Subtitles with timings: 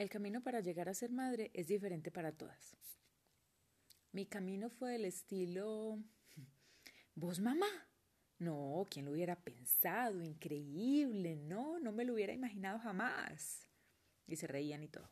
[0.00, 2.74] El camino para llegar a ser madre es diferente para todas.
[4.12, 6.02] Mi camino fue del estilo,
[7.14, 7.66] ¿vos mamá?
[8.38, 10.22] No, ¿quién lo hubiera pensado?
[10.22, 13.68] Increíble, no, no me lo hubiera imaginado jamás.
[14.26, 15.10] Y se reían y todo.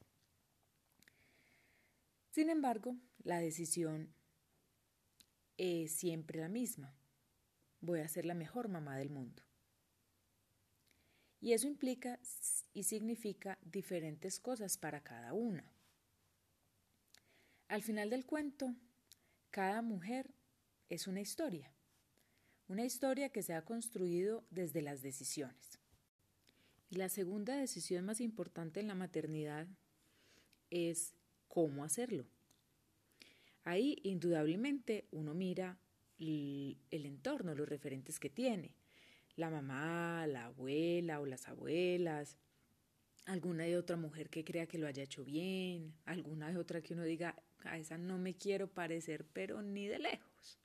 [2.31, 4.15] Sin embargo, la decisión
[5.59, 6.97] es siempre la misma.
[7.83, 9.43] Voy a ser la mejor mamá del mundo.
[11.41, 12.19] Y eso implica
[12.75, 15.65] y significa diferentes cosas para cada una.
[17.69, 18.75] Al final del cuento,
[19.51, 20.31] cada mujer
[20.89, 21.71] es una historia,
[22.67, 25.79] una historia que se ha construido desde las decisiones.
[26.91, 29.67] Y la segunda decisión más importante en la maternidad
[30.71, 31.15] es
[31.47, 32.27] cómo hacerlo.
[33.65, 35.79] Ahí indudablemente uno mira
[36.19, 38.73] el, entorno, los referentes que tiene
[39.39, 42.37] la mamá, la abuela o las abuelas,
[43.25, 46.95] alguna de otra mujer que crea que lo haya hecho bien, alguna de otra que
[46.95, 50.59] uno diga, a esa no me quiero parecer, pero ni de lejos.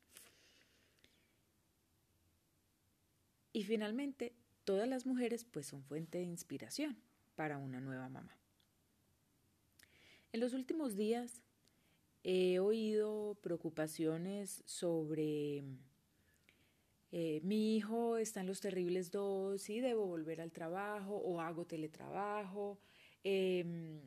[3.51, 6.97] Y finalmente, todas las mujeres pues son fuente de inspiración
[7.35, 8.35] para una nueva mamá.
[10.31, 11.43] En los últimos días
[12.23, 15.63] he oído preocupaciones sobre
[17.15, 21.63] eh, mi hijo está en los terribles dos y debo volver al trabajo o hago
[21.63, 22.79] teletrabajo,
[23.23, 24.01] em,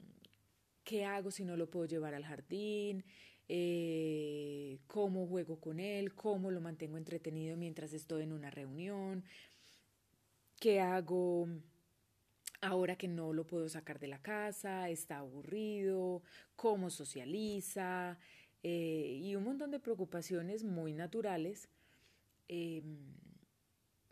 [0.83, 3.05] qué hago si no lo puedo llevar al jardín,
[3.49, 9.23] eh, cómo juego con él, cómo lo mantengo entretenido mientras estoy en una reunión,
[10.59, 11.47] qué hago
[12.61, 16.25] ahora que no lo puedo sacar de la casa, está aburrido,
[16.57, 18.19] cómo socializa
[18.65, 21.69] eh, y un montón de preocupaciones muy naturales
[22.49, 23.15] Em,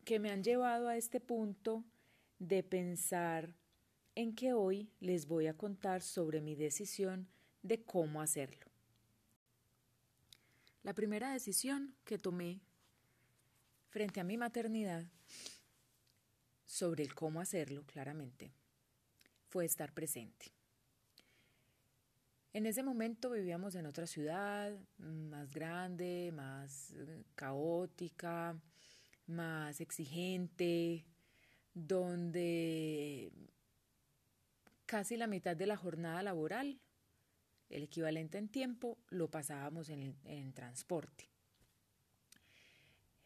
[0.04, 1.84] que me han llevado a este punto
[2.38, 3.54] de pensar
[4.14, 7.27] en que hoy les voy a contar sobre mi decisión
[7.62, 8.66] de cómo hacerlo.
[10.83, 12.61] La primera decisión que tomé
[13.89, 15.06] frente a mi maternidad
[16.66, 18.52] sobre el cómo hacerlo, claramente,
[19.48, 20.53] fue estar presente.
[22.54, 28.56] En ese momento vivíamos en otra ciudad más grande, más eh, caótica,
[29.26, 31.04] más exigente,
[31.74, 33.32] donde
[34.86, 36.78] casi la mitad de la jornada laboral,
[37.70, 41.28] el equivalente en tiempo, lo pasábamos en transporte.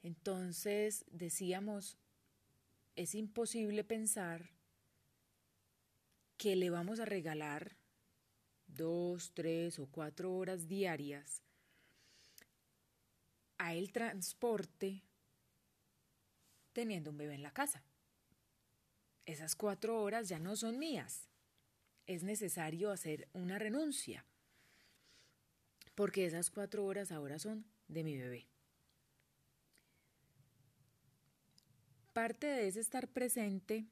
[0.02, 1.98] Entonces decíamos,
[2.96, 4.48] es imposible pensar
[6.38, 7.77] que le vamos a regalar
[8.68, 11.42] dos, tres o cuatro horas diarias
[13.58, 15.02] a el transporte
[16.72, 17.82] teniendo un bebé en la casa.
[19.26, 21.28] Esas cuatro horas ya no son mías.
[22.06, 24.24] Es necesario hacer una renuncia,
[25.94, 28.46] porque esas cuatro horas ahora son de mi bebé.
[32.12, 33.86] Parte de ese estar presente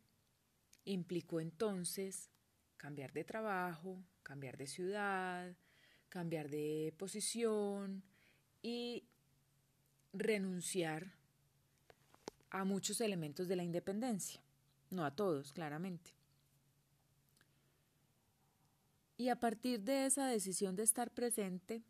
[0.84, 2.30] implicó entonces
[2.76, 5.56] cambiar de trabajo, cambiar de ciudad,
[6.08, 8.02] cambiar de posición
[8.62, 9.04] y
[10.12, 11.12] renunciar
[12.50, 14.40] a muchos elementos de la independencia,
[14.90, 16.14] no a todos, claramente.
[19.18, 21.82] Y a partir de esa decisión de estar presente,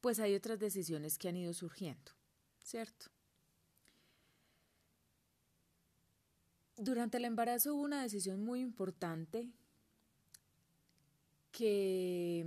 [0.00, 2.12] pues hay otras decisiones que han ido surgiendo,
[2.62, 3.10] ¿cierto?
[6.82, 9.50] Durante el embarazo hubo una decisión muy importante
[11.52, 12.42] que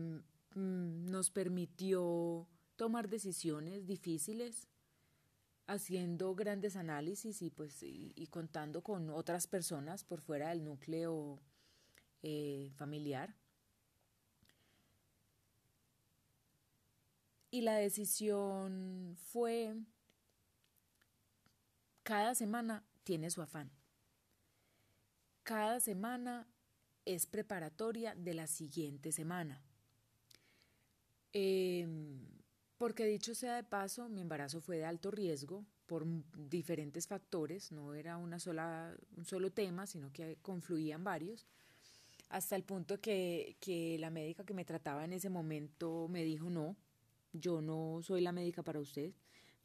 [0.55, 4.67] mm, nos permitió tomar decisiones difíciles,
[5.67, 11.39] haciendo grandes análisis y pues y, contando con otras personas por fuera del núcleo
[12.23, 13.35] eh, familiar.
[17.51, 19.75] Y la decisión fue,
[22.01, 23.69] cada semana tiene su afán.
[25.43, 26.47] Cada semana
[27.05, 29.61] es preparatoria de la siguiente semana.
[31.33, 32.19] Em,
[32.77, 36.05] porque dicho sea de paso, mi embarazo fue de alto riesgo por
[36.49, 41.45] diferentes factores, no era una sola, un solo tema, sino que confluían varios,
[42.29, 46.49] hasta el punto que, que la médica que me trataba en ese momento me dijo,
[46.49, 46.77] no,
[47.33, 49.11] yo no soy la médica para usted,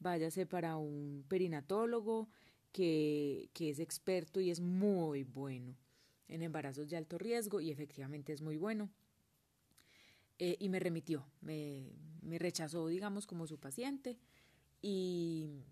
[0.01, 2.29] váyase para un perinatólogo
[2.73, 5.77] que, es experto y es muy bueno
[6.29, 8.91] en embarazos de alto riesgo y efectivamente es muy bueno.
[10.39, 11.91] Eh, y me remitió, me,
[12.23, 14.17] me, rechazó, digamos, como su paciente
[14.81, 15.65] y,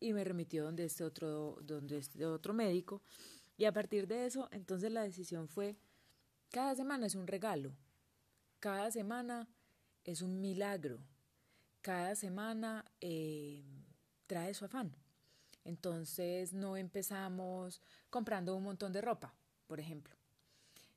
[0.00, 3.02] y me remitió donde este otro, donde este otro médico
[3.56, 5.76] Y a partir de eso, entonces la decisión fue,
[6.50, 7.76] cada semana es un regalo,
[8.58, 9.48] cada semana
[10.04, 10.98] es un milagro,
[11.82, 13.62] cada semana eh,
[14.30, 14.94] trae su afán.
[15.64, 19.34] Entonces no empezamos comprando un montón de ropa,
[19.66, 20.14] por ejemplo,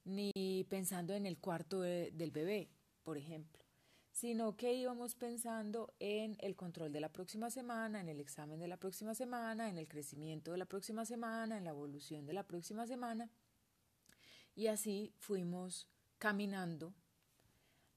[0.05, 2.69] ni pensando en el cuarto del bebé,
[3.03, 3.65] por ejemplo,
[4.11, 8.67] sino que íbamos pensando en el control de la próxima semana, en el examen de
[8.67, 12.43] la próxima semana, en el crecimiento de la próxima semana, en la evolución de la
[12.43, 13.31] próxima semana.
[14.53, 15.87] Y así fuimos
[16.19, 16.93] caminando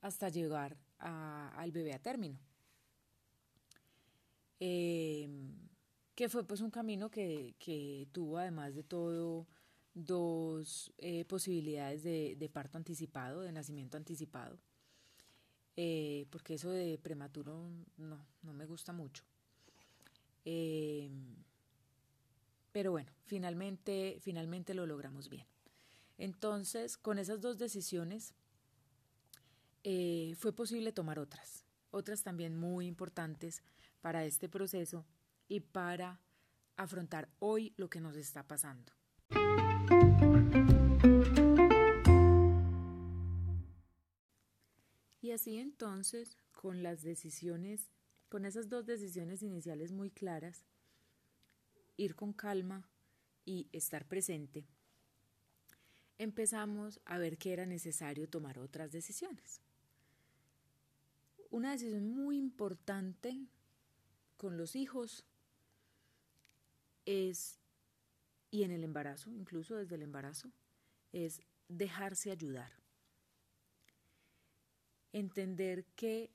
[0.01, 2.46] hasta llegar al bebé a término.
[4.61, 5.55] Em,
[6.15, 9.47] que fue pues un camino que, tuvo además de todo
[9.95, 14.59] dos eh, posibilidades de, parto anticipado, de nacimiento anticipado,
[15.77, 19.25] eh, porque eso de prematuro no, no me gusta mucho.
[20.45, 21.35] Em,
[22.73, 25.47] pero bueno, finalmente, finalmente lo logramos bien.
[26.19, 28.35] Entonces, con esas dos decisiones,
[29.83, 33.63] eh, fue posible tomar otras, otras también muy importantes
[34.07, 35.05] para este proceso
[35.49, 36.21] y para
[36.77, 38.93] afrontar hoy lo que nos está pasando.
[45.21, 47.91] Y así entonces, con las decisiones,
[48.29, 50.63] con esas dos decisiones iniciales muy claras,
[51.97, 52.89] ir con calma
[53.45, 54.69] y estar presente,
[56.17, 59.61] empezamos a ver que era necesario tomar otras decisiones.
[61.51, 63.49] Una decisión muy importante
[64.37, 65.25] con los hijos
[67.05, 67.59] es,
[68.51, 70.53] y en el embarazo, incluso desde el embarazo,
[71.13, 72.73] es dejarse ayudar.
[75.13, 76.31] Entender que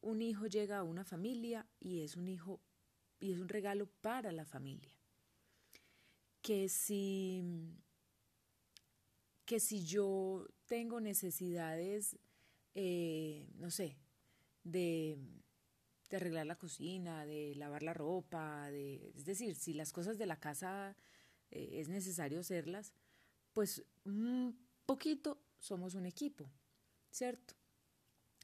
[0.00, 2.60] un hijo llega a una familia y es un hijo
[3.20, 4.92] y es un regalo para la familia.
[6.40, 7.44] Que si
[9.44, 12.16] que si yo tengo necesidades,
[12.74, 13.96] eh, no sé,
[14.64, 15.18] de,
[16.16, 20.40] arreglar la cocina, de lavar la ropa, de, es decir, si las cosas de la
[20.40, 20.96] casa
[21.50, 22.94] eh, es necesario hacerlas,
[23.52, 26.50] pues un poquito somos un equipo,
[27.10, 27.54] ¿cierto?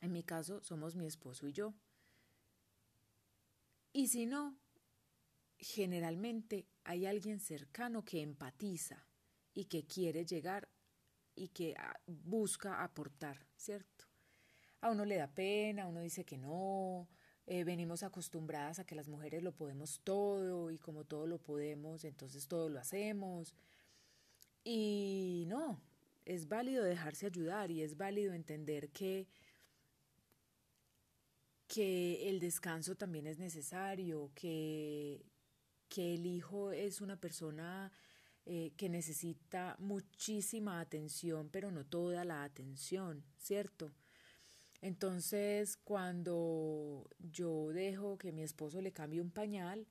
[0.01, 1.75] En mi caso somos mi esposo y yo.
[3.93, 4.59] Y si no,
[5.59, 9.05] generalmente hay alguien cercano que empatiza
[9.55, 10.69] y que quiere llegar
[11.35, 14.07] y que ah, busca aportar, ¿cierto?
[14.81, 17.09] A uno le da pena, uno dice que no,
[17.51, 22.05] eh, venimos acostumbradas a que las mujeres lo podemos todo y como todo lo podemos,
[22.05, 23.55] entonces todo lo hacemos.
[24.65, 25.81] Y no,
[26.27, 29.27] es válido dejarse ayudar y es válido entender que,
[31.67, 35.25] que el descanso también es necesario, que,
[35.89, 37.91] que el hijo es una persona
[38.45, 43.91] eh, que necesita muchísima atención, pero no toda la atención, ¿cierto?
[44.81, 49.87] Entonces, cuando yo dejo que mi esposo le cambie un pañal,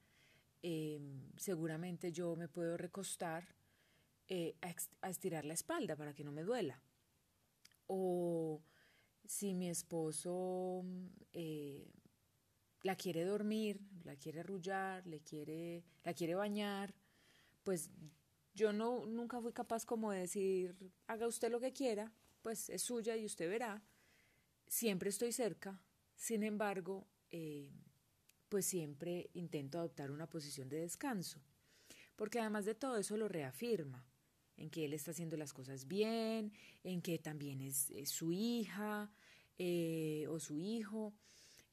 [0.61, 3.55] em, seguramente yo me puedo recostar
[4.29, 6.81] eh, a, estirar la espalda para que no me duela.
[7.87, 8.61] O
[9.25, 10.83] si mi esposo
[11.33, 11.91] eh,
[12.83, 16.93] la quiere dormir, la quiere arrullar, le quiere, la quiere bañar,
[17.63, 17.89] pues
[18.53, 20.75] yo no, nunca fui capaz como de decir,
[21.07, 23.83] haga usted lo que quiera, pues es suya y usted verá
[24.67, 25.81] siempre estoy cerca,
[26.15, 27.71] sin embargo, eh,
[28.49, 31.41] pues siempre intento adoptar una posición de descanso,
[32.15, 34.05] porque además de todo eso lo reafirma,
[34.57, 36.51] en que él está haciendo las cosas bien,
[36.83, 39.11] en que también es, su hija
[39.57, 41.13] eh, o su hijo,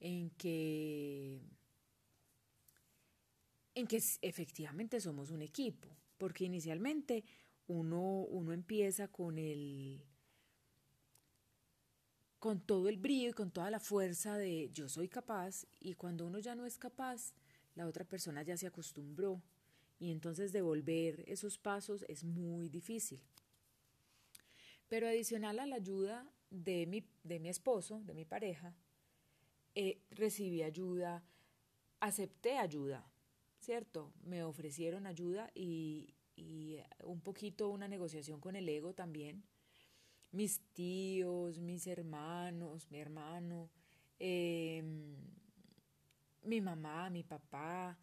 [0.01, 1.41] en que,
[3.75, 7.25] en que efectivamente somos un equipo, porque inicialmente
[7.67, 10.05] uno, uno empieza con el
[12.45, 16.27] con todo el brillo y con toda la fuerza de yo soy capaz y cuando
[16.27, 17.33] uno ya no es capaz,
[17.75, 19.41] la otra persona ya se acostumbró
[19.99, 23.23] y entonces devolver esos pasos es muy difícil.
[24.89, 28.75] Pero adicional a la ayuda de mi, de mi esposo, de mi pareja,
[29.75, 31.25] eh, recibí ayuda,
[31.99, 33.11] acepté ayuda,
[33.59, 34.13] ¿cierto?
[34.23, 39.45] Me ofrecieron ayuda y, y un poquito una negociación con el ego también
[40.35, 43.71] mis tíos, mis hermanos, mi hermano,
[44.19, 45.17] em,
[46.43, 47.97] mi mamá, mi papá.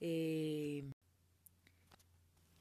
[0.00, 0.90] Em,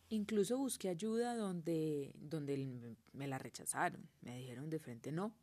[0.10, 5.34] incluso busqué ayuda donde, donde me la rechazaron, me dijeron de frente no.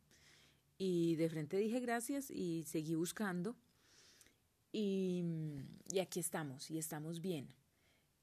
[0.77, 3.55] Y de frente dije gracias y seguí buscando.
[4.71, 5.23] Y,
[5.91, 7.47] y aquí estamos, y estamos bien.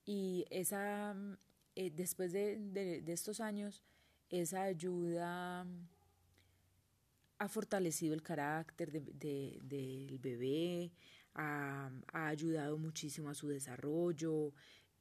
[0.04, 1.14] Y esa
[1.76, 3.82] eh, después de, estos años,
[4.30, 5.66] esa ayuda
[7.38, 10.92] ha fortalecido el carácter del bebé,
[11.34, 14.52] ha, ayudado muchísimo a su desarrollo.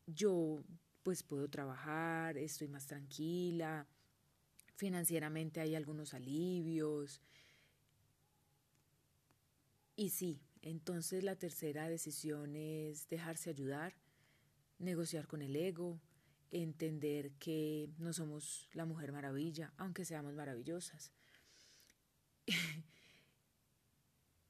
[0.08, 0.64] Yo
[1.04, 3.88] pues puedo trabajar, estoy más tranquila,
[4.76, 7.22] financieramente hay algunos alivios.
[9.96, 13.94] Y sí, entonces la tercera decisión es dejarse ayudar,
[14.78, 16.00] negociar con el ego,
[16.52, 21.12] entender que no somos la mujer maravilla, aunque seamos maravillosas.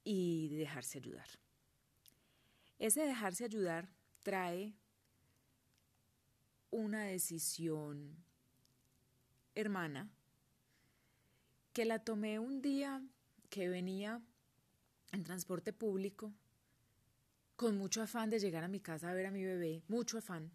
[0.04, 1.28] y dejarse ayudar.
[2.78, 3.90] Ese dejarse ayudar
[4.24, 4.74] trae
[6.72, 8.16] una decisión
[9.56, 10.10] hermana
[11.74, 13.04] que la tomé un día
[13.50, 14.22] que venía
[15.12, 16.34] en transporte público
[17.56, 20.52] con mucho afán de llegar a mi casa a ver a mi bebé, mucho afán.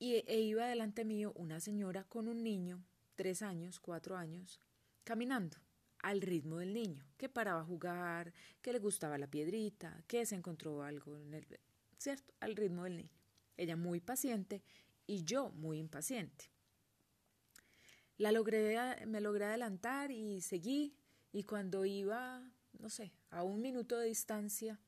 [0.00, 2.82] Y e iba delante mío una señora con un niño,
[3.16, 4.58] tres años, cuatro años,
[5.04, 5.58] caminando
[5.98, 10.36] al ritmo del niño, que paraba a jugar, que le gustaba la piedrita, que se
[10.36, 11.46] encontró algo en el...
[11.98, 12.32] ¿Cierto?
[12.40, 13.20] Al ritmo del niño.
[13.58, 14.62] Ella muy paciente
[15.06, 16.46] y yo muy impaciente.
[18.16, 20.94] La logré, me logré adelantar y seguí
[21.30, 22.42] y cuando iba,
[22.78, 24.80] no sé, a un minuto de distancia,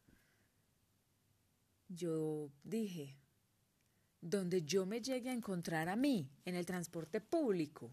[1.88, 3.21] yo dije,
[4.22, 7.92] donde yo me llegue a encontrar a mí en el transporte público,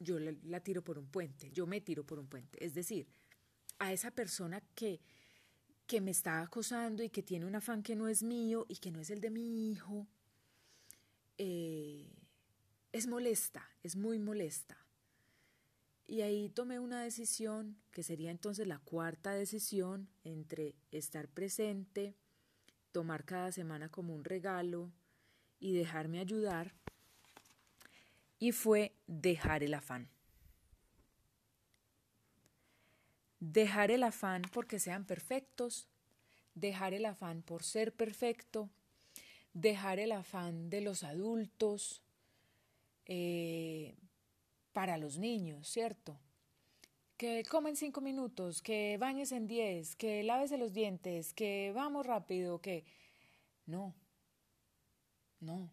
[0.00, 2.62] yo la, tiro por un puente, yo me tiro por un puente.
[2.62, 3.06] Es decir,
[3.78, 5.00] a esa persona que,
[5.86, 8.90] que me está acosando y que tiene un afán que no es mío y que
[8.90, 10.08] no es el de mi hijo,
[11.38, 12.10] eh,
[12.92, 14.76] es molesta, es muy molesta.
[16.06, 22.16] Y ahí tomé una decisión que sería entonces la cuarta decisión entre estar presente,
[22.94, 24.92] tomar cada semana como un regalo
[25.58, 26.72] y dejarme ayudar
[28.38, 30.08] y fue dejar el afán.
[33.40, 35.88] Dejar el afán porque sean perfectos,
[36.54, 38.70] dejar el afán por ser perfecto,
[39.54, 42.00] dejar el afán de los adultos
[43.06, 43.96] eh,
[44.72, 46.16] para los niños, ¿cierto?
[47.16, 52.60] Que comen cinco minutos, que bañes en diez, que laves los dientes, que vamos rápido,
[52.60, 52.84] que...
[53.66, 53.94] No,
[55.40, 55.70] no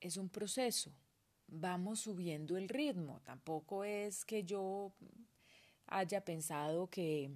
[0.00, 0.92] es un proceso.
[1.46, 3.20] Vamos subiendo el ritmo.
[3.24, 4.92] Tampoco es que yo
[5.86, 7.30] haya pensado que,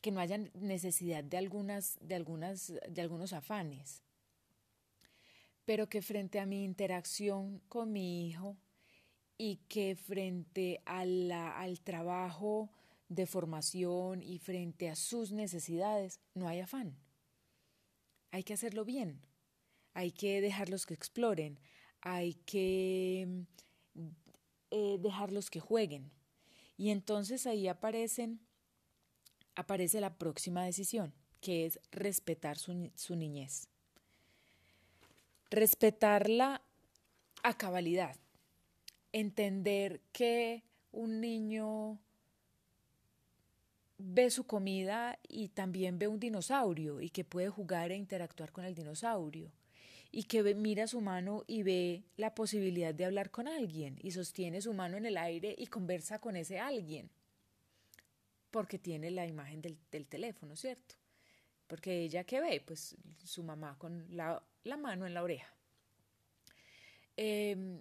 [0.00, 4.02] que no haya necesidad de algunas, de algunas, de algunos afanes.
[5.64, 8.56] Pero que frente a mi interacción con mi hijo
[9.38, 12.70] y que frente al trabajo
[13.08, 16.96] de formación y frente a sus necesidades no hay afán.
[18.30, 19.20] Hay que hacerlo bien
[19.94, 21.58] hay que dejarlos que exploren,
[22.00, 23.44] hay que
[23.94, 24.08] mm,
[24.70, 26.10] eh, dejarlos que jueguen.
[26.76, 28.40] Y entonces ahí aparecen,
[29.54, 33.68] aparece la próxima decisión, que es respetar su, su niñez.
[35.50, 36.62] Respetarla
[37.42, 38.16] a cabalidad.
[39.12, 41.98] Entender que un niño
[43.98, 48.64] ve su comida y también ve un dinosaurio y que puede jugar e interactuar con
[48.64, 49.52] el dinosaurio
[50.12, 54.60] y que mira su mano y ve la posibilidad de hablar con alguien y sostiene
[54.60, 57.08] su mano en el aire y conversa con ese alguien,
[58.50, 60.96] porque tiene la imagen del, teléfono, ¿cierto?
[61.66, 64.42] Porque ella que ve, pues su mamá con la,
[64.78, 65.50] mano en la oreja.
[67.16, 67.80] Em,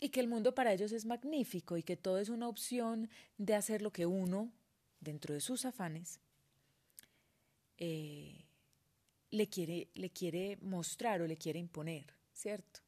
[0.00, 3.54] y que el mundo para ellos es magnífico y que todo es una opción de
[3.54, 4.52] hacer lo que uno,
[5.00, 6.20] dentro de sus afanes,
[7.78, 8.44] eh,
[9.30, 12.80] le quiere, le quiere mostrar o le quiere imponer, ¿cierto?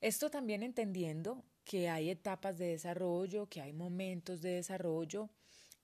[0.00, 5.28] Esto también entendiendo que hay etapas de desarrollo, que hay momentos de desarrollo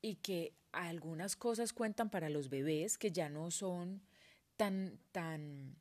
[0.00, 4.02] y que algunas cosas cuentan para los bebés que ya no son
[4.56, 5.76] tan, tan,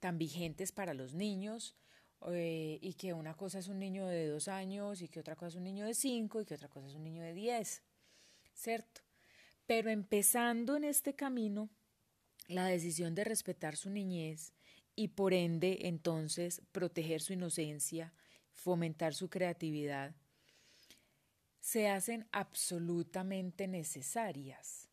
[0.00, 1.74] tan vigentes para los niños
[2.28, 5.48] eh, y que una cosa es un niño de dos años y que otra cosa
[5.48, 7.82] es un niño de cinco y que otra cosa es un niño de diez,
[8.54, 9.02] ¿cierto?
[9.66, 11.68] Pero empezando en este camino,
[12.48, 14.52] la decisión de respetar su niñez
[14.94, 18.12] y por ende entonces proteger su inocencia,
[18.52, 20.14] fomentar su creatividad,
[21.60, 24.85] se hacen absolutamente necesarias.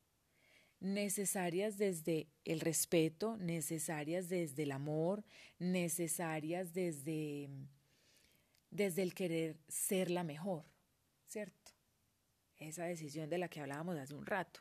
[0.83, 5.23] Necesarias desde el respeto, necesarias desde el amor,
[5.57, 7.49] necesarias desde,
[8.69, 10.65] desde el querer ser la mejor,
[11.25, 11.71] ¿cierto?
[12.57, 14.59] Esa decisión de la que hablábamos hace un rato.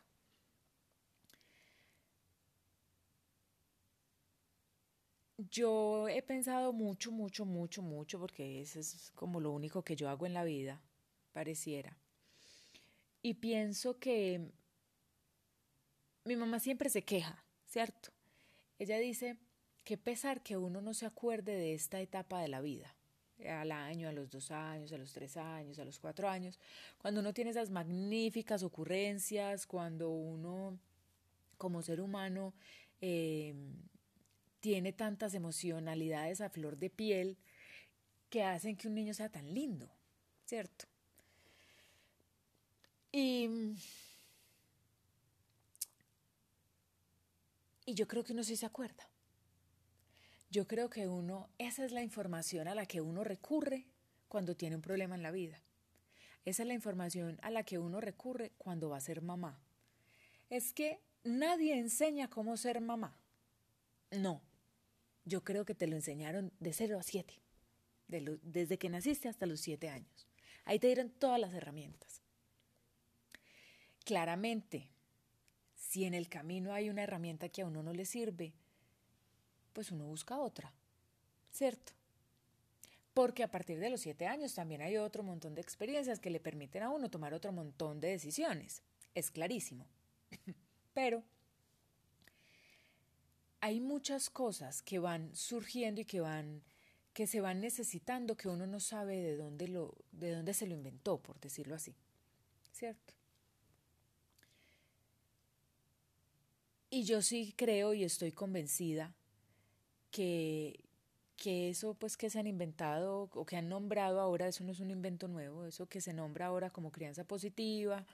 [5.49, 10.09] yo he pensado mucho, mucho, mucho, mucho, porque eso es como lo único que yo
[10.09, 10.81] hago en la vida,
[11.31, 11.97] pareciera.
[13.21, 14.51] Y pienso que
[16.25, 18.11] mi mamá siempre se queja, ¿cierto?
[18.79, 19.37] Ella dice,
[19.83, 22.95] qué pesar que uno no se acuerde de esta etapa de la vida,
[23.47, 26.59] al año, a los dos años, a los tres años, a los cuatro años,
[26.97, 30.79] cuando uno tiene esas magníficas ocurrencias, cuando uno
[31.57, 32.53] como ser humano
[33.01, 33.53] eh,
[34.59, 37.37] tiene tantas emocionalidades a flor de piel
[38.29, 39.89] que hacen que un niño sea tan lindo,
[40.45, 40.85] ¿cierto?
[43.11, 43.75] Y,
[47.85, 49.07] y yo creo que uno sí se acuerda.
[50.49, 53.87] Yo creo que uno, esa es la información a la que uno recurre
[54.27, 55.61] cuando tiene un problema en la vida.
[56.45, 59.59] Esa es la información a la que uno recurre cuando va a ser mamá.
[60.49, 63.17] Es que nadie enseña cómo ser mamá.
[64.11, 64.41] No,
[65.25, 67.33] yo creo que te lo enseñaron de 0 a 7,
[68.07, 70.27] desde que naciste hasta los 7 años.
[70.65, 72.21] Ahí te dieron todas las herramientas.
[74.05, 74.89] Claramente,
[75.93, 78.51] si en el camino hay una herramienta que a uno no le sirve,
[79.73, 80.73] pues uno busca otra,
[81.51, 81.91] ¿cierto?
[83.13, 86.39] Porque a partir de los 7 años también hay otro montón de experiencias que le
[86.39, 88.81] permiten a uno tomar otro montón de decisiones.
[89.13, 89.85] Es clarísimo.
[90.95, 91.21] Pero
[93.61, 96.63] hay muchas cosas que van surgiendo y que van
[97.13, 100.73] que se van necesitando que uno no sabe de dónde lo de dónde se lo
[100.73, 101.93] inventó, por decirlo así.
[102.71, 103.13] ¿Cierto?
[106.95, 109.15] Y yo sí creo y estoy convencida
[110.11, 110.79] que,
[111.35, 114.79] que eso pues que se han inventado o que han nombrado ahora, eso no es
[114.79, 118.05] un invento nuevo, eso que se nombra ahora como crianza positiva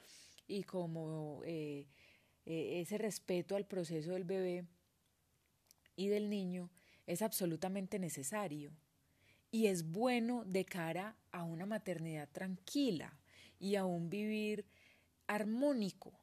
[0.48, 1.88] y como eh,
[2.46, 4.64] eh, ese respeto al proceso del bebé,
[5.98, 6.70] y del niño
[7.06, 8.72] es absolutamente necesario
[9.52, 13.20] y es bueno de cara a una maternidad tranquila
[13.60, 14.64] y a un vivir
[15.28, 16.19] armónico.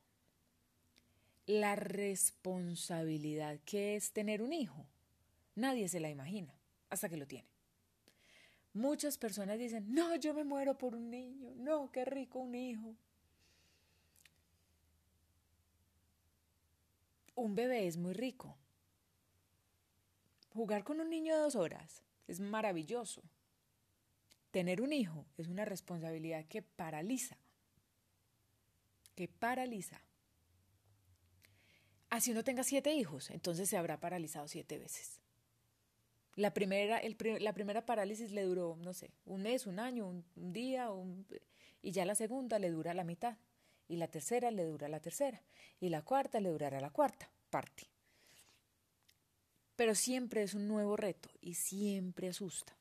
[1.47, 4.87] La responsabilidad que es tener un hijo,
[5.55, 6.59] nadie se la imagina
[6.91, 7.49] hasta que lo tiene.
[8.73, 12.95] Muchas personas dicen, no, yo me muero por un niño, no, qué rico un hijo.
[17.37, 18.57] Un bebé es muy rico,
[20.57, 23.23] Jugar con un niño dos horas es maravilloso.
[24.53, 27.37] Tener un hijo es una responsabilidad que paraliza,
[29.15, 30.01] que paraliza.
[32.11, 35.21] Así uno tenga siete hijos, entonces se habrá paralizado siete veces.
[36.37, 37.01] La primera,
[37.41, 41.27] la primera parálisis le duró, no sé, un mes, un año, un, día, un,
[41.83, 43.39] y ya la segunda le dura la mitad,
[43.89, 45.43] y la tercera le dura la tercera,
[45.81, 47.89] y la cuarta le durará la cuarta parte.
[49.77, 52.77] Pero siempre es un nuevo reto y siempre asusta.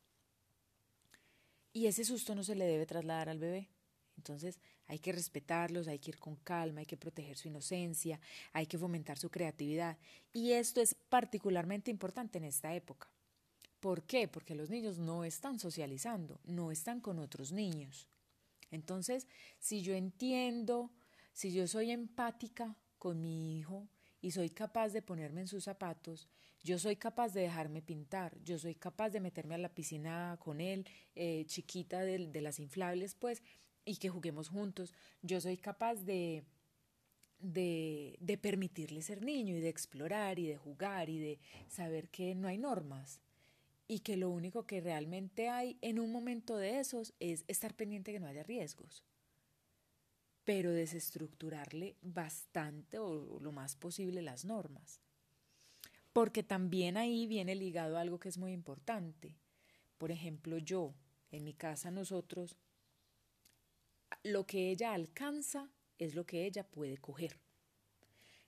[1.74, 3.70] Y ese susto no se le debe trasladar al bebé.
[4.18, 8.20] Entonces hay que respetarlos, hay que ir con calma, hay que proteger su inocencia,
[8.54, 9.98] hay que fomentar su creatividad.
[10.34, 13.10] Y esto es particularmente importante en esta época.
[13.80, 14.28] ¿Por qué?
[14.28, 18.08] Porque los niños no están socializando, no están con otros niños.
[18.72, 19.28] Entonces,
[19.60, 20.92] si yo entiendo,
[21.34, 23.88] si yo soy empática con mi hijo,
[24.26, 26.28] y soy capaz de ponerme en sus zapatos,
[26.64, 30.62] yo soy capaz de dejarme pintar, yo soy capaz de meterme a la piscina con
[30.62, 33.44] él, eh, chiquita de, de las inflables, pues,
[33.86, 36.44] y que juguemos juntos, yo soy capaz de,
[37.40, 42.48] de, permitirle ser niño y de explorar y de jugar y de saber que no
[42.48, 43.20] hay normas
[43.88, 48.12] y que lo único que realmente hay en un momento de esos es estar pendiente
[48.12, 49.04] que no haya riesgos
[50.46, 55.02] pero desestructurarle bastante o lo más posible las normas.
[56.14, 59.36] Porque también ahí viene ligado algo que es muy importante.
[59.98, 60.94] Por ejemplo, yo,
[61.32, 62.56] en mi casa nosotros,
[64.24, 67.40] lo que ella alcanza es lo que ella puede coger.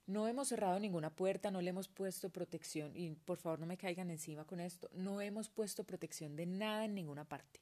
[0.05, 3.77] No hemos cerrado ninguna puerta, no le hemos puesto protección, y por favor no me
[3.77, 7.61] caigan encima con esto, no hemos puesto protección de nada en ninguna parte.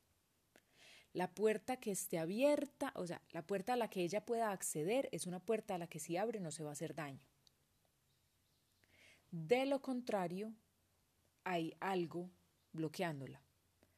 [1.11, 5.09] La puerta que esté abierta, o sea, la puerta a la que ella pueda acceder
[5.11, 7.21] es una puerta a la que si abre no se va a hacer daño.
[9.31, 10.53] De lo contrario,
[11.45, 12.29] hay algo
[12.73, 13.41] bloqueándola,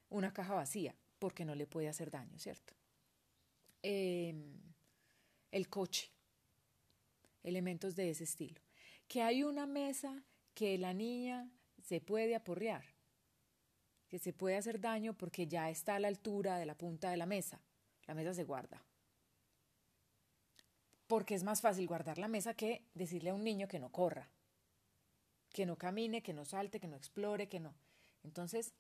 [0.10, 2.77] una caja vacía, porque no le puede hacer daño, ¿cierto?
[3.82, 4.62] Em,
[5.52, 6.12] el coche,
[7.44, 8.62] elementos de ese estilo.
[9.08, 11.50] Que hay una mesa que la niña
[11.82, 12.98] se puede aporrear
[14.08, 17.18] que se puede hacer daño porque ya está a la altura de la punta de
[17.18, 17.62] la mesa.
[18.06, 18.84] La mesa se guarda.
[21.08, 24.30] Porque es más fácil guardar la mesa que decirle a un niño que no corra,
[25.54, 27.74] que no camine, que no salte, que no explore, que no.
[28.24, 28.74] Entonces,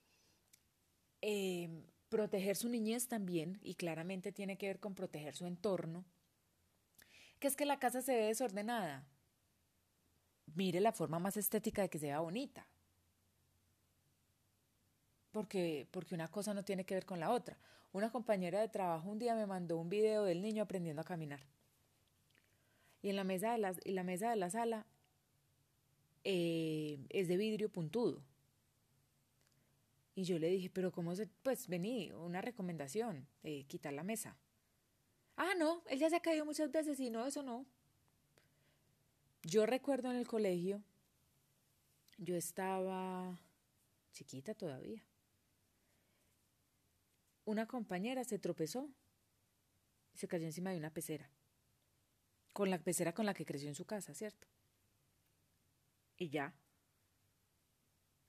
[1.21, 6.05] em, proteger su niñez también, y claramente tiene que ver con proteger su entorno,
[7.39, 9.05] que es que la casa se ve desordenada.
[10.55, 12.65] Mire la forma más estética de que sea bonita.
[15.31, 17.57] Porque, porque una cosa no tiene que ver con la otra.
[17.91, 21.41] Una compañera de trabajo un día me mandó un video del niño aprendiendo a caminar.
[23.01, 24.85] Y en la mesa de la, la, mesa de la sala
[26.23, 28.23] eh, es de vidrio puntudo.
[30.17, 31.27] Y yo le dije, pero ¿cómo se...?
[31.27, 34.35] Pues vení, una recomendación, eh, quitar la mesa.
[35.35, 37.67] Ah, no, él ya se ha caído muchas veces y no, eso no.
[39.43, 40.81] Yo recuerdo en el colegio,
[42.17, 43.39] yo estaba
[44.11, 45.03] chiquita todavía.
[47.45, 48.89] Una compañera se tropezó
[50.15, 51.29] y se cayó encima de una pecera.
[52.53, 54.47] Con la pecera con la que creció en su casa, ¿cierto?
[56.17, 56.55] Y ya.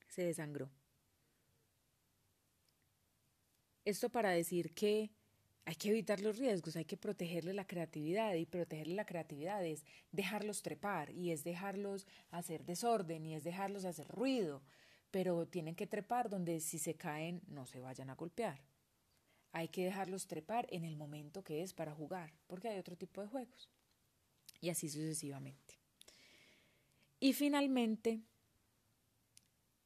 [0.07, 0.69] Se desangró.
[3.89, 5.09] Esto para decir que
[5.65, 9.83] hay que evitar los riesgos, hay que protegerle la creatividad y protegerle la creatividad es
[10.11, 14.61] dejarlos trepar y es dejarlos hacer desorden y es dejarlos hacer ruido,
[15.09, 18.61] pero tienen que trepar donde si se caen no se vayan a golpear.
[19.53, 23.21] Hay que dejarlos trepar en el momento que es para jugar, porque hay otro tipo
[23.21, 23.71] de juegos.
[24.61, 25.79] Y así sucesivamente.
[27.19, 28.21] Y finalmente,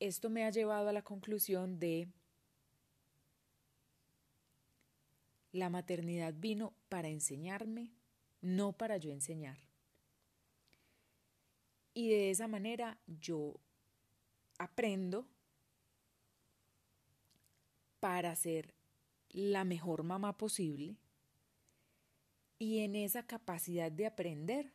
[0.01, 2.09] esto me ha llevado a la conclusión de
[5.53, 7.93] La maternidad vino para enseñarme,
[8.41, 9.57] no para yo enseñar.
[11.93, 13.61] Y de esa manera yo
[14.57, 15.27] aprendo
[17.99, 18.73] para ser
[19.29, 20.97] la mejor mamá posible
[22.59, 24.73] y en esa capacidad de aprender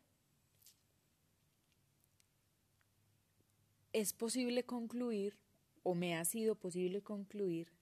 [3.93, 5.37] es posible concluir
[5.83, 7.73] o me ha sido posible concluir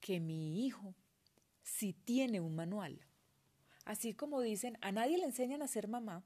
[0.00, 0.94] que mi hijo
[1.62, 3.00] si tiene un manual.
[3.84, 6.24] Así como dicen, a nadie le enseñan a ser mamá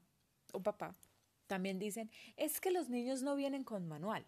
[0.53, 0.95] o papá,
[1.47, 4.25] también dicen, es que los niños no vienen con manual.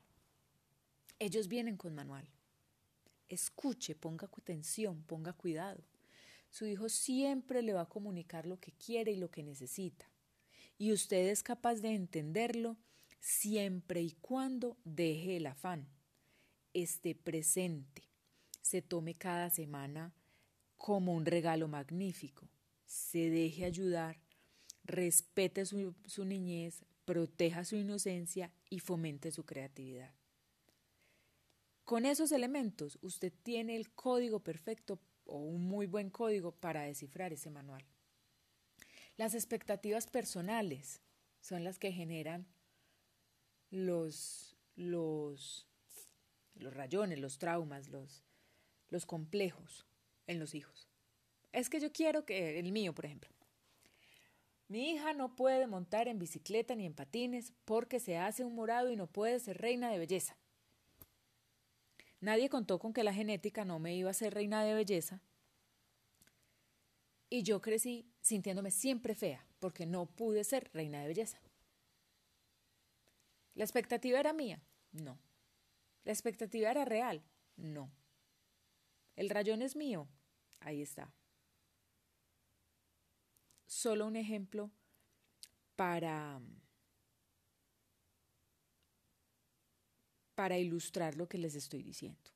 [1.20, 2.28] Ellos vienen con manual.
[3.28, 5.84] Escuche, ponga atención, ponga cuidado.
[6.50, 10.10] Su hijo siempre le va a comunicar lo que quiere y lo que necesita.
[10.78, 12.78] Y usted es capaz de entenderlo
[13.20, 15.88] siempre y cuando deje el afán,
[16.74, 18.04] esté presente,
[18.62, 20.14] se tome cada semana
[20.80, 22.50] como un regalo magnífico.
[22.86, 24.18] Se deje ayudar,
[24.86, 30.16] respete su, su niñez, proteja su inocencia y fomente su creatividad.
[31.84, 37.34] Con esos elementos usted tiene el código perfecto o un muy buen código para descifrar
[37.34, 37.86] ese manual.
[39.18, 41.02] Las expectativas personales
[41.42, 42.48] son las que generan
[43.70, 45.68] los, los,
[46.56, 48.24] los rayones, los traumas, los,
[48.88, 49.86] los complejos
[50.30, 50.88] en los hijos.
[51.52, 53.32] Es que yo quiero que, el mío, por ejemplo,
[54.68, 58.92] mi hija no puede montar en bicicleta ni en patines porque se hace un morado
[58.92, 60.38] y no puede ser reina de belleza.
[62.22, 65.24] Nadie contó con que la genética no me iba a ser reina de belleza.
[67.32, 71.42] Y yo crecí sintiéndome siempre fea porque no pude ser reina de belleza.
[73.56, 74.62] ¿La expectativa era mía?
[74.92, 75.18] No.
[76.04, 77.24] ¿La expectativa era real?
[77.56, 77.92] No.
[79.16, 80.08] ¿El rayón es mío?
[80.60, 81.14] Ahí está.
[83.66, 84.72] Solo un ejemplo
[85.76, 86.42] para,
[90.36, 92.32] para ilustrar lo que les estoy diciendo.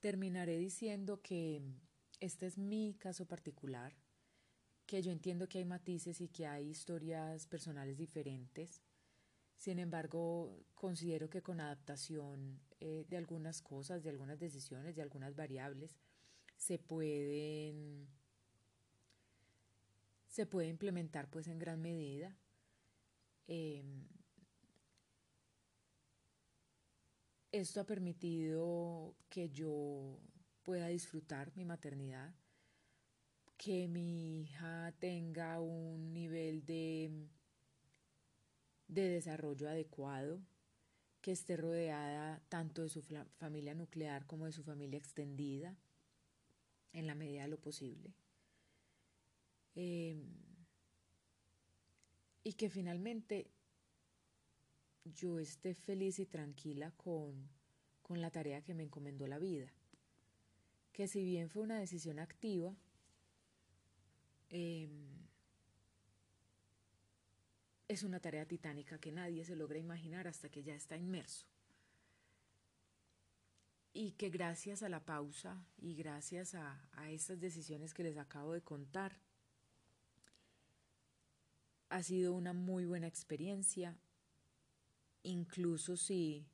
[0.00, 1.62] Terminaré diciendo que
[2.20, 3.94] este es mi caso particular,
[4.84, 8.82] que yo entiendo que hay matices y que hay historias personales diferentes
[9.56, 15.34] sin embargo, considero que con adaptación eh, de algunas cosas, de algunas decisiones, de algunas
[15.34, 15.96] variables,
[16.56, 18.08] se pueden
[20.34, 22.36] se puede implementar pues en gran medida.
[23.46, 24.08] Em,
[27.52, 30.18] esto ha permitido que yo
[30.64, 32.34] pueda disfrutar mi maternidad,
[33.56, 37.28] que mi hija tenga un nivel de
[38.94, 40.40] de desarrollo adecuado,
[41.20, 43.02] que esté rodeada tanto de su
[43.38, 45.76] familia nuclear como de su familia extendida,
[46.92, 48.14] en la medida de lo posible.
[49.74, 50.22] Em,
[52.44, 53.50] y que finalmente
[55.04, 57.48] yo esté feliz y tranquila con,
[58.02, 59.72] con la tarea que me encomendó la vida.
[60.92, 62.76] Que si bien fue una decisión activa,
[64.50, 64.88] eh,
[67.94, 71.46] es una tarea titánica que nadie se logra imaginar hasta que ya está inmerso.
[73.92, 78.52] Y que gracias a la pausa y gracias a, a estas decisiones que les acabo
[78.52, 79.16] de contar,
[81.88, 83.96] ha sido una muy buena experiencia,
[85.22, 86.44] incluso si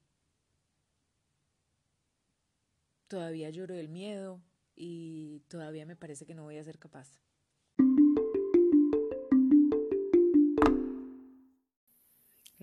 [3.09, 4.43] todavía lloro del miedo
[4.77, 7.19] y todavía me parece que no voy a ser capaz.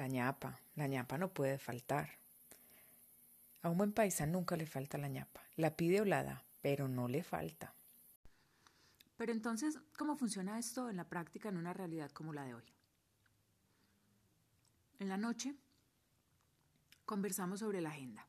[0.07, 2.07] La ñapa, la ñapa no puede faltar.
[3.61, 5.41] A un buen paisa nunca le falta la ñapa.
[5.57, 6.05] La pide o
[6.61, 7.73] pero no le falta.
[9.17, 12.63] Pero entonces, ¿cómo funciona esto en la práctica en una realidad como la de hoy?
[14.99, 15.53] En la noche
[17.03, 18.25] conversamos sobre la agenda.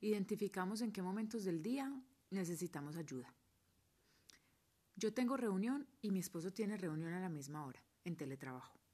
[0.00, 1.92] Identificamos en qué momentos del día
[2.30, 3.30] necesitamos ayuda.
[4.96, 8.85] Yo tengo reunión y mi esposo tiene reunión a la misma hora, en teletrabajo.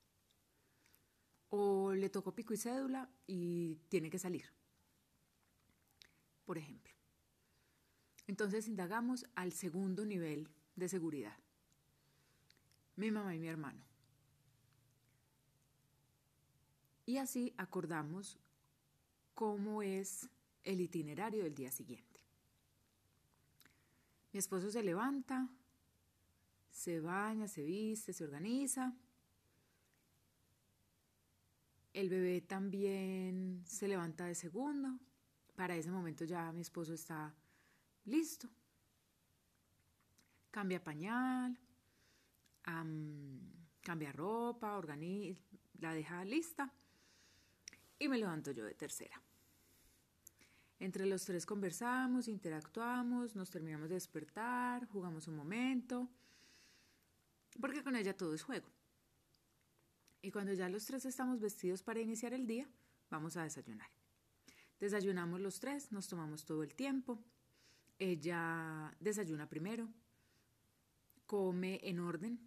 [1.54, 4.46] O le tocó pico y cédula y tiene que salir,
[6.46, 6.90] por ejemplo.
[8.26, 11.36] Entonces indagamos al segundo nivel de seguridad.
[12.96, 13.84] Mi mamá y mi hermano.
[17.04, 18.38] Y así acordamos
[19.34, 20.30] cómo es
[20.64, 22.20] el itinerario del día siguiente.
[24.32, 25.50] Mi esposo se levanta,
[26.70, 28.96] se baña, se viste, se organiza.
[31.92, 34.98] El bebé también se levanta de segundo.
[35.54, 37.34] Para ese momento ya mi esposo está
[38.04, 38.48] listo
[40.52, 41.58] cambia pañal,
[43.80, 45.40] cambia ropa, organiza,
[45.80, 46.70] la deja lista
[47.98, 49.20] y me levanto yo de tercera.
[50.78, 56.08] Entre los tres conversamos, interactuamos, nos terminamos de despertar, jugamos un momento,
[57.60, 58.68] porque con ella todo es juego.
[60.22, 62.68] Y cuando ya los tres estamos vestidos para iniciar el día,
[63.10, 63.90] vamos a desayunar.
[64.78, 67.18] Desayunamos los tres, nos tomamos todo el tiempo.
[67.98, 69.88] Ella desayuna primero,
[71.26, 72.38] come en orden,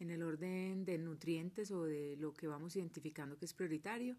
[0.00, 4.16] en el orden de nutrientes o de lo que vamos identificando que es prioritario.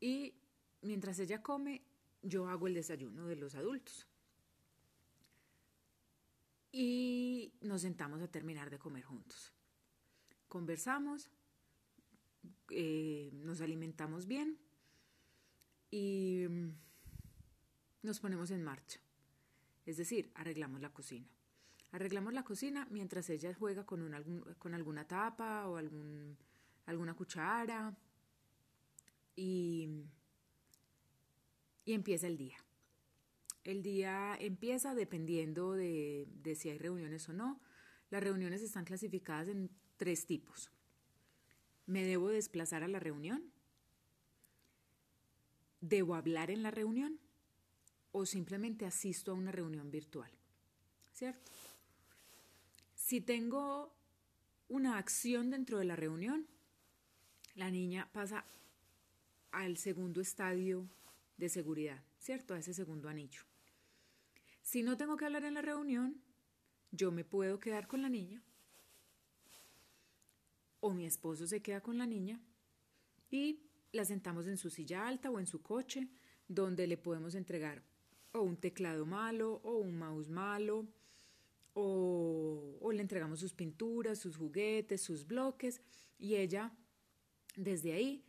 [0.00, 0.34] Y
[0.82, 1.82] mientras ella come,
[2.22, 4.06] yo hago el desayuno de los adultos.
[6.70, 9.52] Y nos sentamos a terminar de comer juntos.
[10.48, 11.30] Conversamos,
[12.70, 14.58] eh, nos alimentamos bien
[15.90, 16.68] y mm,
[18.02, 19.00] nos ponemos en marcha.
[19.86, 21.26] Es decir, arreglamos la cocina.
[21.92, 24.12] Arreglamos la cocina mientras ella juega con,
[24.58, 26.36] con alguna tapa o algún,
[26.84, 27.96] alguna cuchara
[29.34, 29.88] y,
[31.86, 32.58] y empieza el día.
[33.64, 37.60] El día empieza dependiendo de, de si hay reuniones o no.
[38.10, 40.70] Las reuniones están clasificadas en tres tipos.
[41.88, 43.50] ¿Me debo desplazar a la reunión?
[45.80, 47.18] ¿Debo hablar en la reunión?
[48.12, 50.30] ¿O simplemente asisto a una reunión virtual?
[51.14, 51.50] ¿Cierto?
[52.94, 53.90] Si tengo
[54.68, 56.46] una acción dentro de la reunión,
[57.54, 58.44] la niña pasa
[59.50, 60.86] al segundo estadio
[61.38, 62.52] de seguridad, ¿cierto?
[62.52, 63.40] A ese segundo anillo.
[64.60, 66.20] Si no tengo que hablar en la reunión,
[66.90, 68.42] yo me puedo quedar con la niña
[70.80, 72.40] o mi esposo se queda con la niña
[73.30, 73.60] y
[73.92, 76.08] la sentamos en su silla alta o en su coche
[76.46, 77.82] donde le podemos entregar
[78.32, 80.86] o un teclado malo o un mouse malo
[81.80, 85.80] o, le entregamos sus pinturas, sus juguetes, sus bloques
[86.18, 86.72] y ella
[87.54, 88.24] desde ahí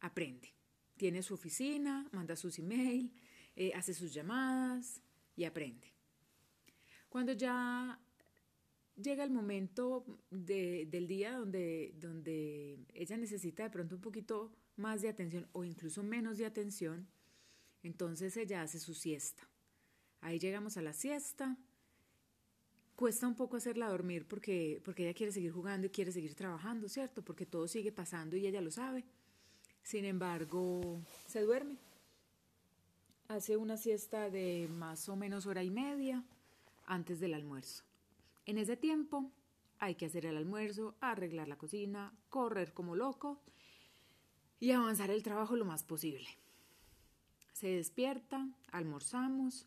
[0.00, 0.52] aprende.
[0.96, 3.10] Tiene su oficina, manda sus emails,
[3.56, 5.00] eh, hace sus llamadas
[5.34, 5.94] y aprende.
[7.08, 7.98] Cuando ya
[9.00, 15.08] llega el momento del día donde, donde ella necesita de pronto un poquito más de
[15.08, 17.08] atención o incluso menos de atención,
[17.82, 19.48] entonces ella hace su siesta.
[20.20, 21.56] Ahí llegamos a la siesta,
[22.94, 26.88] cuesta un poco hacerla dormir porque, porque ella quiere seguir jugando y quiere seguir trabajando,
[26.88, 27.22] ¿cierto?
[27.22, 29.04] Porque todo sigue pasando y ella lo sabe.
[29.82, 31.78] Sin embargo, se duerme.
[33.28, 36.24] Hace una siesta de más o menos hora y media
[36.84, 37.84] antes del almuerzo.
[38.46, 39.32] En ese tiempo
[39.78, 43.42] hay que hacer el almuerzo, arreglar la cocina, correr como loco
[44.58, 46.28] y avanzar el trabajo lo más posible.
[47.52, 49.66] Se despierta, almorzamos,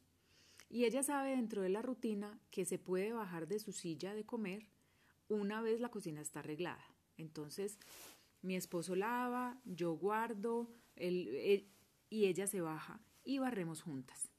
[0.69, 4.25] y ella sabe dentro de la rutina que se puede bajar de su silla de
[4.25, 4.67] comer
[5.27, 6.83] una vez la cocina está arreglada.
[7.17, 7.77] Entonces,
[8.41, 11.65] mi esposo lava, yo guardo y
[12.09, 14.31] ella se baja y barremos juntas.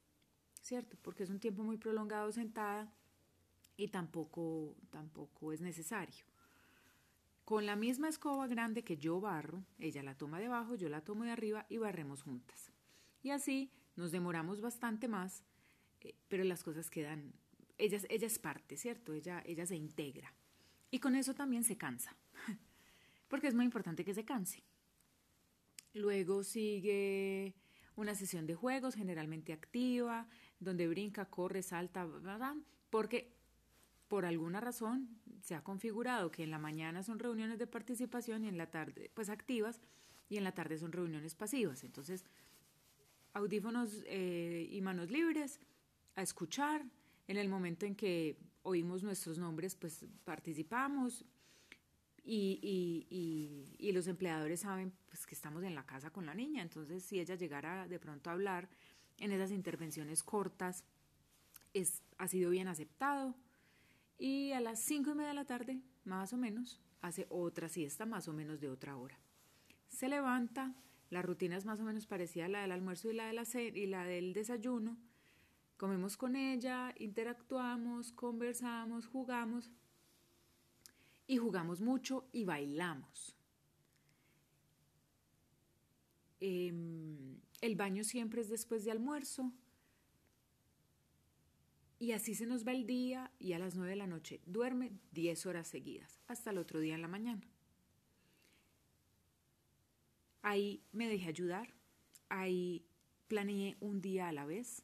[0.61, 0.97] ¿Cierto?
[1.03, 2.93] Porque es un tiempo muy prolongado sentada
[3.77, 6.25] y tampoco, tampoco es necesario.
[7.45, 11.03] Con la misma escoba grande que yo barro, ella la toma de abajo, yo la
[11.03, 12.73] tomo de arriba y barremos juntas.
[13.23, 15.45] Y así nos demoramos bastante más,
[16.01, 17.35] eh, pero las cosas quedan,
[17.77, 19.13] ella, ella es parte, ¿cierto?
[19.13, 20.33] Ella, ella se integra.
[20.91, 22.17] Y con eso también se cansa,
[23.29, 24.63] porque es muy importante que se canse.
[25.93, 27.55] Luego sigue
[27.97, 32.09] una sesión de juegos, generalmente activa, donde brinca, corre, salta,
[32.91, 33.34] porque
[34.09, 35.09] por alguna razón
[35.43, 39.11] se ha configurado que en la mañana son reuniones de participación y en la tarde,
[39.15, 39.81] pues activas,
[40.29, 41.85] y en la tarde son reuniones pasivas.
[41.85, 42.25] Entonces,
[43.35, 45.61] audífonos eh, y manos libres,
[46.17, 46.85] a escuchar.
[47.27, 51.25] En el momento en que oímos nuestros nombres, pues participamos.
[52.27, 53.07] Y,
[53.79, 56.63] y, los empleadores saben pues, que estamos en la casa con la niña.
[56.63, 58.69] Entonces, si ella llegara de pronto a hablar
[59.19, 60.85] en esas intervenciones cortas,
[61.75, 63.35] es, ha sido bien aceptado.
[64.19, 68.07] Y a las cinco y media de la tarde, más o menos, hace otra siesta,
[68.07, 69.19] más o menos de otra hora.
[69.89, 70.75] Se levanta,
[71.11, 73.45] la rutina es más o menos parecida a la del almuerzo y la, de la
[73.61, 74.97] y la del desayuno.
[75.77, 79.71] Comemos con ella, interactuamos, conversamos, jugamos
[81.27, 83.37] y jugamos mucho y bailamos.
[86.41, 89.53] Em, el baño siempre es después de almuerzo.
[92.05, 94.93] Y así se nos va el día y a las nueve de la noche duerme
[95.13, 97.41] 10 horas seguidas, hasta el otro día en la mañana.
[100.43, 101.73] Ahí me dejé ayudar,
[102.29, 102.85] ahí
[103.27, 104.83] planeé un día a la vez,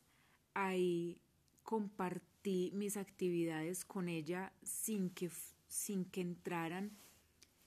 [0.54, 1.20] ahí
[1.62, 5.30] compartí mis actividades con ella sin que,
[5.68, 6.96] sin que entraran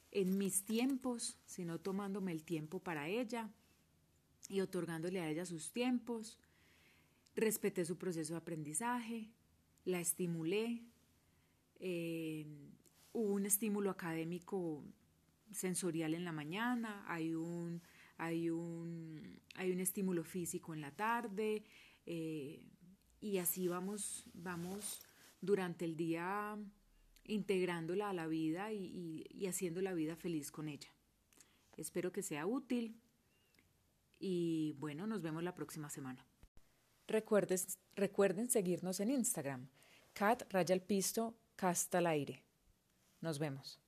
[0.10, 3.52] en mis tiempos, sino tomándome el tiempo para ella
[4.50, 6.40] y otorgándole a ella sus tiempos.
[7.36, 9.30] Respeté su proceso de aprendizaje,
[9.86, 10.84] la estimulé,
[11.80, 12.46] eh,
[13.12, 14.84] hubo un estímulo académico
[15.52, 17.82] sensorial en la mañana, hay un,
[18.18, 21.64] hay un, hay un estímulo físico en la tarde
[22.06, 22.64] eh,
[23.20, 25.02] y así vamos, vamos
[25.42, 26.58] durante el día
[27.26, 30.90] integrándola a la vida y, y haciendo la vida feliz con ella.
[31.78, 33.00] Espero que sea útil
[34.20, 36.26] y bueno, nos vemos la próxima semana.
[37.08, 39.68] recuerden seguirnos en Instagram,
[40.14, 42.44] cat raya al pisto, casta al aire.
[43.22, 43.83] Nos vemos.